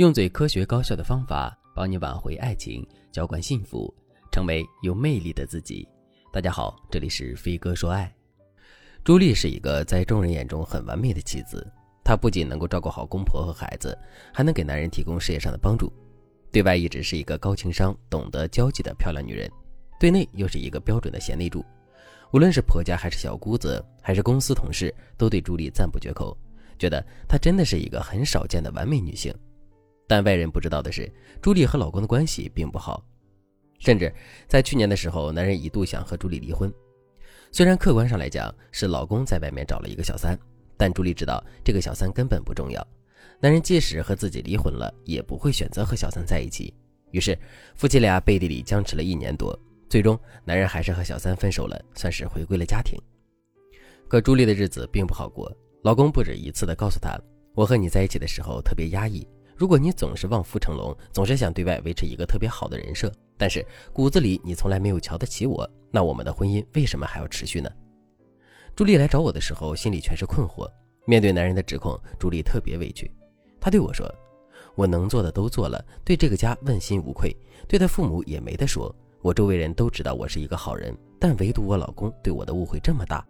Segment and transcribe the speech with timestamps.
[0.00, 3.94] 用最科学高效的方法帮你挽回爱情，浇灌幸福，
[4.32, 5.86] 成为有魅力的自己。
[6.32, 8.10] 大家好，这里是飞哥说爱。
[9.04, 11.70] 朱莉是一个在众人眼中很完美的妻子，
[12.02, 13.94] 她不仅能够照顾好公婆和孩子，
[14.32, 15.92] 还能给男人提供事业上的帮助。
[16.50, 19.50] 对外一直是一个高情商、懂得交际的漂亮女人，
[20.00, 21.62] 对内又是一个标准的贤内助。
[22.32, 26.34] 无论是婆家还是小姑子，还是公司同事，都对朱莉赞不绝口，
[26.78, 29.30] 觉得她真的是一个很少见的完美女性。
[30.10, 31.08] 但外人不知道的是，
[31.40, 33.00] 朱莉和老公的关系并不好，
[33.78, 34.12] 甚至
[34.48, 36.68] 在去年的时候，男人一度想和朱莉离婚。
[37.52, 40.36] 虽然客观上来讲是老公在外面找了一个小三，
[40.76, 42.84] 但朱莉知道这个小三根本不重要，
[43.38, 46.74] 男人即使和自己离婚了，也不会选择和小三在一起。
[47.12, 47.38] 于是
[47.76, 49.56] 夫妻俩背地里僵持了一年多，
[49.88, 52.98] 最终男人还是和小三分手了，算是回归了家庭。
[54.08, 57.16] 可朱莉的日子并不好过，老公不止一次的告诉她
[57.54, 59.24] ：“我和你在一起的时候特别压抑。”
[59.60, 67.70] 如果你总是望夫成龙，总是想对外维持一个特别好的人设，但是骨子里你从来没有瞧得起我，那我们的婚姻为什么还要持续呢？
[68.74, 70.66] 朱莉来找我的时候，心里全是困惑。
[71.04, 73.12] 面对男人的指控，朱莉特别委屈。
[73.60, 74.10] 她对我说
[74.74, 77.36] ：“我能做的都做了，对这个家问心无愧，
[77.68, 78.90] 对他父母也没得说。
[79.20, 83.22] 我周围人都知道我是一个好人，但唯独我老公对我的误会这么大。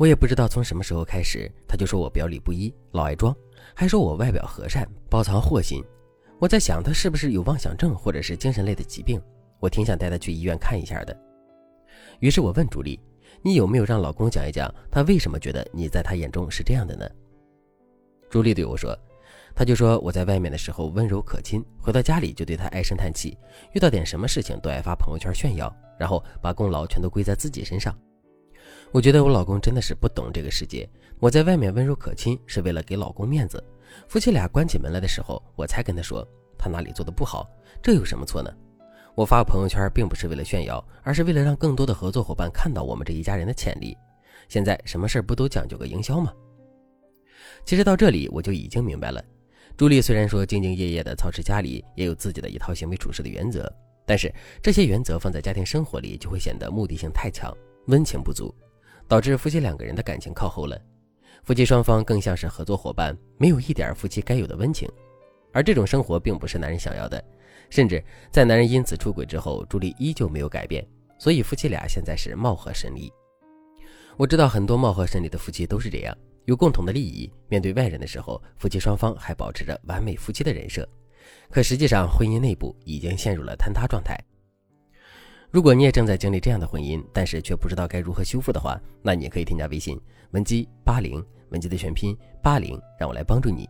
[0.00, 3.36] 我也不知道从什么时候开始，他就说我表里不一，老爱装。”
[3.76, 5.84] 还说我外表和善，包藏祸心。
[6.38, 9.20] 我在想他是不是有妄想症或者是精神类的疾病？
[9.58, 11.14] 我挺想带他去医院看一下的。
[12.20, 12.98] 于是我问朱莉
[13.44, 17.06] ：“你有没有让老公讲一讲，他为什么觉得你在他眼中是这样的呢？”
[18.30, 18.98] 朱莉对我说
[19.54, 23.36] ：“他就说我在外面的时候温柔可亲，回到家里就对他唉声叹气，
[23.74, 27.94] 遇到点什么事情都爱发朋友圈炫耀，然后把功劳全都归在自己身上。”
[28.92, 30.88] 我觉得我老公真的是不懂这个世界。
[31.20, 33.62] 我在外面温柔可亲，是为了给老公面子。
[34.08, 36.26] 夫妻俩关起门来的时候，我才跟他说
[36.58, 37.48] 他哪里做的不好，
[37.80, 38.50] 这有什么错呢？
[39.14, 43.96] 我发朋友圈并不是为了炫耀，而是为了让更多的合作伙伴看到我们这一家人的潜力。
[44.48, 46.32] 现在什么事不都讲究个营销吗？
[47.64, 49.22] 其实到这里我就已经明白了。
[49.76, 53.72] 朱莉虽然说兢兢业业的操持家里，也有自己的一套行为处事的原则，
[54.04, 57.56] 但是这些原则放在家庭生活里，就会显得目的性太强，
[57.86, 58.52] 温情不足。
[59.10, 60.80] 导致夫妻两个人的感情靠后了，
[61.42, 64.88] 夫妻双方更像是合作伙伴，没有一点夫妻该有的温情，
[65.52, 67.20] 而这种生活并不是男人想要的，
[67.70, 68.00] 甚至
[68.30, 70.86] 在男人因此出轨之后，朱莉依旧没有改变，
[71.18, 73.12] 所以夫妻俩现在是貌合神离。
[74.16, 80.88] 我知道很多貌合神离的夫妻都是这样，有共同的利益，面对外人的时候，夫妻双方还保持着完美夫妻的人设，
[81.50, 84.16] 可实际上婚姻内部已经陷入了坍塌状态。
[85.52, 90.00] 如果你也正在经历这样的婚姻，但是却不知道该如何修复的话，那你可以添加微信
[90.30, 93.68] 文姬八零，文姬的全拼八零，让我来帮助你。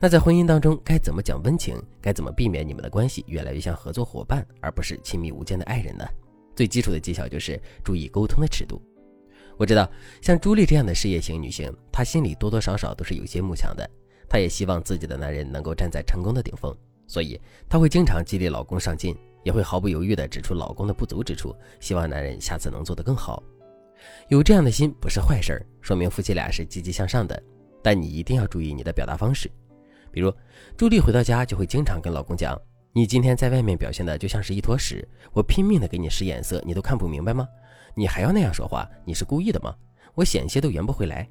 [0.00, 1.80] 那在婚姻当中该怎么讲温情？
[2.00, 6.04] 该怎么避免你们的关系越来越像合作伙伴，而不是亲密无间的爱人呢？
[6.56, 8.82] 最基础的技巧就是注意沟通的尺度。
[9.56, 9.88] 我知道
[10.20, 13.88] 像朱莉这样的事业型女性，她心里多多少少都是有些慕强的，
[14.28, 16.76] 她也希望自己的男人能够站在成功的顶峰，
[17.06, 19.16] 所以她会经常激励老公上进。
[19.42, 23.42] 也会毫不犹豫地指出老公的不足之处，希望男人下次能做得更好。
[24.28, 27.40] 有这样的心不是坏事儿，说明夫妻俩是积极向上的。
[27.82, 29.50] 但你一定要注意你的表达方式，
[30.12, 30.32] 比如
[30.76, 32.56] 朱莉回到家就会经常跟老公讲
[32.94, 37.48] ：“你今天在外面表现的就像是一坨屎，我拼命的给你使眼色，你都看不明白吗？
[37.94, 39.74] 你还要那样说话，你是故意的吗？
[40.14, 41.28] 我险些都圆不回来。”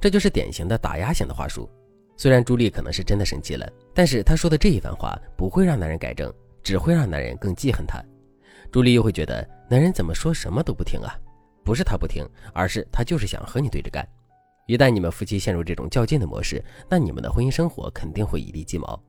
[0.00, 1.70] 这就是典型的打压型的话术。
[2.16, 6.32] 虽然朱莉可能是真的生气了，但是她说的这一番话不会让男人改正。
[6.62, 8.02] 只会让男人更记恨她，
[8.70, 11.14] 朱莉又会觉得男人怎么说什么都不听啊？
[11.64, 14.04] 不是他不听，而是他就是想和你对着干。
[14.66, 19.00] 一旦你们夫妻陷入这种较劲的模式，那你们的婚姻生活肯定会一地鸡毛。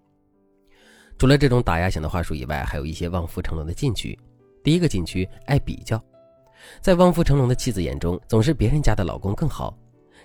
[1.17, 4.17] 除了这种打压型的话术以外，还有一些望夫成龙的禁区。
[4.63, 5.99] 第一个禁区，爱比较，
[6.79, 9.75] 在望夫成龙的妻子眼中，总是别人家的老公更好。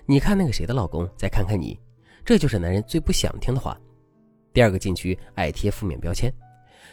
[0.05, 1.79] 你看那个谁的老公，再看看你，
[2.23, 3.75] 这就是男人最不想听的话。
[4.53, 6.31] 第二个禁区，爱贴负面标签。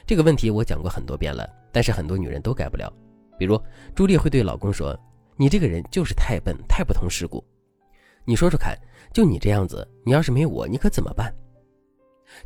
[0.07, 2.93] 这个问题我讲过很多遍了，但是很多女人都改不了。
[3.37, 3.61] 比如
[3.93, 4.97] 朱莉会对老公说
[5.37, 7.45] ：“你这个人就是太笨，太不通世故。”
[8.25, 8.79] 你说说看，
[9.13, 11.35] 就你这样子，你要是没我，你可怎么办？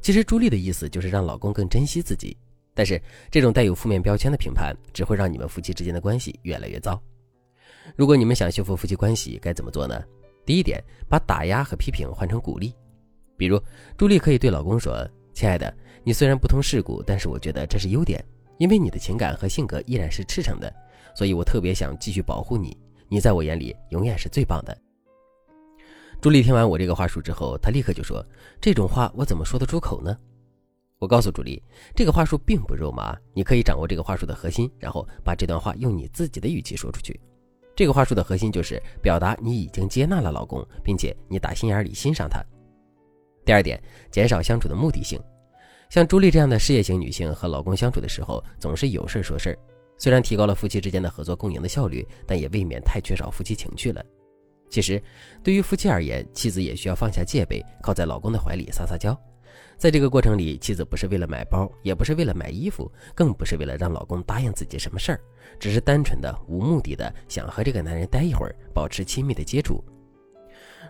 [0.01, 2.37] 其实朱莉的意思就是让老公更珍惜自己，
[2.73, 6.99] 但是这种带有负面标签的评判，只会让你们夫妻之间的关系越来越糟。
[7.95, 10.03] 如果你们想修复夫妻关系，该怎么做呢？
[10.47, 12.75] 第一点，把打压和批评换成鼓励。
[13.37, 13.63] 比如
[13.99, 15.07] 朱莉可以对老公说
[15.41, 18.23] ：“亲爱的。”你虽然不通世故，但是我觉得这是优点，
[18.59, 20.71] 因为你的情感和性格依然是赤诚的，
[21.15, 22.77] 所以我特别想继续保护你。
[23.09, 24.77] 你在我眼里永远是最棒的。
[26.21, 28.25] 朱莉听完我这个话术之后，她立刻就说
[28.61, 30.17] ：“这种话我怎么说得出口呢？”
[30.99, 31.63] 我告诉朱莉，
[31.95, 37.19] 这个话术并不肉麻，你可以掌握这个话术的核心，然后把这段话用你自己的语气说出去。
[37.75, 42.43] 这个话术的核心就是表达你已经接纳了老公，并且你打心眼里欣赏他。
[43.45, 45.21] 第二点，减少相处的目的性。
[45.91, 49.59] 像朱莉这样的事业型女性和老公相处的时候，总是有事儿说事儿，
[49.99, 54.01] 虽然提高了夫妻之间的合作共赢的效率，但也未免太缺少夫妻情趣了。
[54.71, 55.03] 其实，
[55.43, 59.19] 对于夫妻而言，妻子也需要放下戒备，靠在老公的怀里撒撒娇。
[59.77, 65.21] 在这个过程里，妻子不是为了买包，也不是为了买衣服，更不是为了让老公答应自己什么事儿，
[65.59, 69.85] 只是单纯的、无目的的想和这个男人待一会儿，保持亲密的接触。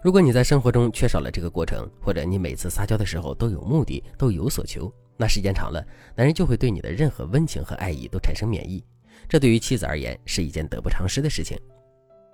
[0.03, 5.85] 如果你在生活中缺少了这个过程，或者你每次撒娇的时候都有目的、都有所求，那时间长了，
[6.17, 8.83] 男人就会对你的任何温情和爱意都产生免疫。
[9.29, 11.59] 这对于妻子而言是一件得不偿失的事情。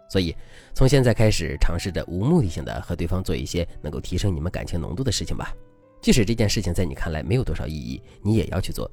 [0.09, 0.33] 所以，
[0.75, 5.53] 从现在开始，尝试着无目的性的和对方做一些能够提升你们感情浓度的事情吧。
[6.01, 8.89] 即使这件事情在你看来没有多少意义，你也要去做。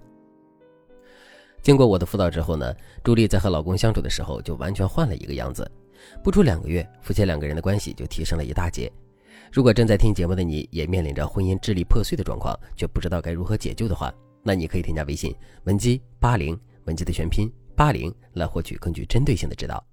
[1.61, 5.69] 经过我的辅导之后呢，朱莉在和老公相处的时候就完全换了一个样子。
[6.23, 8.91] 不出两个月，夫妻两个人的关系就提升了一大截。
[9.51, 15.35] 如果正在听节目的你也面临着婚姻支离破碎的状况，却不知道该如何解救的话，那你可以添加微信
[15.65, 19.83] 文姬八零，文姬的全拼八零，来获取更具针对性的指导。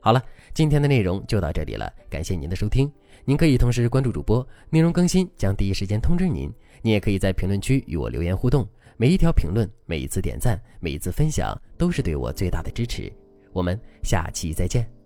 [0.00, 0.22] 好了，
[0.54, 2.90] 今天的内容就到这里了，感谢您的收听。
[3.24, 6.50] 您可以同时关注主播，内容更新将第一时间通知您。
[6.80, 13.12] 您也可以在评论区与我留言互动，每一条评论、每一次点赞、每一次分享，都是对我最大的支持。
[13.52, 14.99] 我们下期再见。